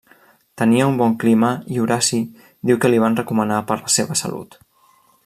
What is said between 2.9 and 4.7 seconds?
li van recomanar per la seva salut.